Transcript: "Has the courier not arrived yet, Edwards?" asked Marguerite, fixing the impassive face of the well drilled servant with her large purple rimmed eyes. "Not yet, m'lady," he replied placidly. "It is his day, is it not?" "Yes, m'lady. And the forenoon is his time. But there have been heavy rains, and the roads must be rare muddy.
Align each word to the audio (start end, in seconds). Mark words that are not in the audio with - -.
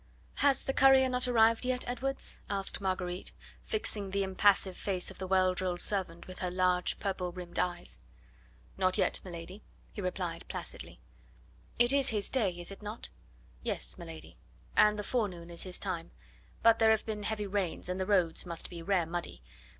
"Has 0.37 0.63
the 0.63 0.73
courier 0.73 1.09
not 1.09 1.27
arrived 1.27 1.63
yet, 1.63 1.85
Edwards?" 1.87 2.41
asked 2.49 2.81
Marguerite, 2.81 3.33
fixing 3.65 4.09
the 4.09 4.23
impassive 4.23 4.75
face 4.75 5.11
of 5.11 5.19
the 5.19 5.27
well 5.27 5.53
drilled 5.53 5.79
servant 5.79 6.25
with 6.25 6.39
her 6.39 6.49
large 6.49 6.97
purple 6.97 7.31
rimmed 7.31 7.59
eyes. 7.59 7.99
"Not 8.77 8.97
yet, 8.97 9.19
m'lady," 9.23 9.61
he 9.93 10.01
replied 10.01 10.45
placidly. 10.47 10.99
"It 11.77 11.93
is 11.93 12.09
his 12.09 12.31
day, 12.31 12.49
is 12.49 12.71
it 12.71 12.81
not?" 12.81 13.09
"Yes, 13.61 13.93
m'lady. 13.99 14.37
And 14.75 14.97
the 14.97 15.03
forenoon 15.03 15.51
is 15.51 15.61
his 15.61 15.77
time. 15.77 16.09
But 16.63 16.79
there 16.79 16.89
have 16.89 17.05
been 17.05 17.21
heavy 17.21 17.45
rains, 17.45 17.87
and 17.87 17.99
the 17.99 18.07
roads 18.07 18.43
must 18.43 18.71
be 18.71 18.81
rare 18.81 19.05
muddy. 19.05 19.43